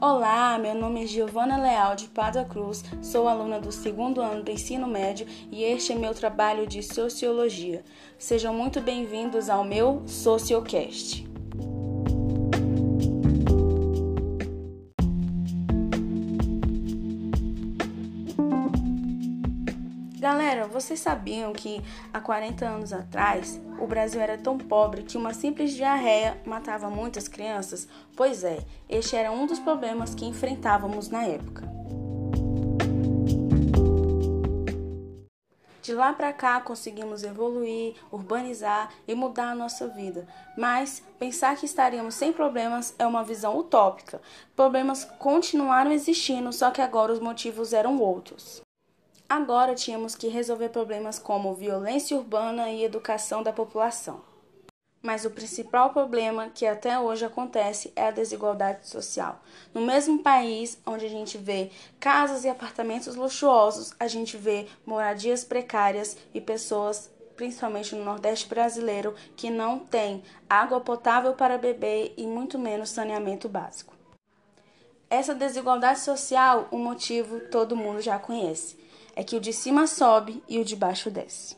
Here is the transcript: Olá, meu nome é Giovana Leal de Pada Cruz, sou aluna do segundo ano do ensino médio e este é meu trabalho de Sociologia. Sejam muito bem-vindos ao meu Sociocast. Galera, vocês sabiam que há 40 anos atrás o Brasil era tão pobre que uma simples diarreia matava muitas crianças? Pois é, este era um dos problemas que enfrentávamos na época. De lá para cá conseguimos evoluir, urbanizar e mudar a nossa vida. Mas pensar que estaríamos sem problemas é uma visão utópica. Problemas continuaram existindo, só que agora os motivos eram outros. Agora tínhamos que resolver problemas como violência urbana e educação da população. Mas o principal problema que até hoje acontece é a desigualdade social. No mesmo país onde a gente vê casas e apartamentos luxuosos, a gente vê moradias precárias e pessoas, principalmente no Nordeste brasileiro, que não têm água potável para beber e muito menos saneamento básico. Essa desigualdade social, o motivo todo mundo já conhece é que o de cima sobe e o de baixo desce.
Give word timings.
Olá, 0.00 0.56
meu 0.58 0.76
nome 0.76 1.02
é 1.02 1.06
Giovana 1.08 1.60
Leal 1.60 1.96
de 1.96 2.06
Pada 2.06 2.44
Cruz, 2.44 2.84
sou 3.02 3.26
aluna 3.26 3.58
do 3.58 3.72
segundo 3.72 4.20
ano 4.20 4.44
do 4.44 4.50
ensino 4.52 4.86
médio 4.86 5.26
e 5.50 5.64
este 5.64 5.92
é 5.92 5.96
meu 5.96 6.14
trabalho 6.14 6.68
de 6.68 6.84
Sociologia. 6.84 7.82
Sejam 8.16 8.54
muito 8.54 8.80
bem-vindos 8.80 9.50
ao 9.50 9.64
meu 9.64 10.00
Sociocast. 10.06 11.27
Galera, 20.18 20.66
vocês 20.66 20.98
sabiam 20.98 21.52
que 21.52 21.80
há 22.12 22.20
40 22.20 22.66
anos 22.66 22.92
atrás 22.92 23.60
o 23.78 23.86
Brasil 23.86 24.20
era 24.20 24.36
tão 24.36 24.58
pobre 24.58 25.04
que 25.04 25.16
uma 25.16 25.32
simples 25.32 25.72
diarreia 25.74 26.36
matava 26.44 26.90
muitas 26.90 27.28
crianças? 27.28 27.86
Pois 28.16 28.42
é, 28.42 28.58
este 28.88 29.14
era 29.14 29.30
um 29.30 29.46
dos 29.46 29.60
problemas 29.60 30.16
que 30.16 30.24
enfrentávamos 30.24 31.08
na 31.08 31.22
época. 31.22 31.68
De 35.80 35.94
lá 35.94 36.12
para 36.12 36.32
cá 36.32 36.60
conseguimos 36.60 37.22
evoluir, 37.22 37.94
urbanizar 38.10 38.90
e 39.06 39.14
mudar 39.14 39.52
a 39.52 39.54
nossa 39.54 39.86
vida. 39.86 40.26
Mas 40.56 41.00
pensar 41.16 41.56
que 41.56 41.64
estaríamos 41.64 42.16
sem 42.16 42.32
problemas 42.32 42.92
é 42.98 43.06
uma 43.06 43.22
visão 43.22 43.56
utópica. 43.56 44.20
Problemas 44.56 45.04
continuaram 45.04 45.92
existindo, 45.92 46.52
só 46.52 46.72
que 46.72 46.82
agora 46.82 47.12
os 47.12 47.20
motivos 47.20 47.72
eram 47.72 48.00
outros. 48.00 48.66
Agora 49.28 49.74
tínhamos 49.74 50.14
que 50.14 50.28
resolver 50.28 50.70
problemas 50.70 51.18
como 51.18 51.54
violência 51.54 52.16
urbana 52.16 52.70
e 52.70 52.82
educação 52.82 53.42
da 53.42 53.52
população. 53.52 54.22
Mas 55.02 55.26
o 55.26 55.30
principal 55.30 55.90
problema 55.90 56.48
que 56.48 56.64
até 56.64 56.98
hoje 56.98 57.26
acontece 57.26 57.92
é 57.94 58.06
a 58.06 58.10
desigualdade 58.10 58.88
social. 58.88 59.42
No 59.74 59.82
mesmo 59.82 60.22
país 60.22 60.80
onde 60.86 61.04
a 61.04 61.10
gente 61.10 61.36
vê 61.36 61.70
casas 62.00 62.42
e 62.44 62.48
apartamentos 62.48 63.16
luxuosos, 63.16 63.92
a 64.00 64.08
gente 64.08 64.34
vê 64.38 64.66
moradias 64.86 65.44
precárias 65.44 66.16
e 66.32 66.40
pessoas, 66.40 67.10
principalmente 67.36 67.94
no 67.94 68.04
Nordeste 68.04 68.48
brasileiro, 68.48 69.14
que 69.36 69.50
não 69.50 69.78
têm 69.78 70.22
água 70.48 70.80
potável 70.80 71.34
para 71.34 71.58
beber 71.58 72.14
e 72.16 72.26
muito 72.26 72.58
menos 72.58 72.88
saneamento 72.88 73.46
básico. 73.46 73.94
Essa 75.10 75.34
desigualdade 75.34 76.00
social, 76.00 76.66
o 76.70 76.78
motivo 76.78 77.40
todo 77.50 77.76
mundo 77.76 78.00
já 78.00 78.18
conhece 78.18 78.87
é 79.18 79.24
que 79.24 79.34
o 79.34 79.40
de 79.40 79.52
cima 79.52 79.88
sobe 79.88 80.40
e 80.48 80.60
o 80.60 80.64
de 80.64 80.76
baixo 80.76 81.10
desce. 81.10 81.56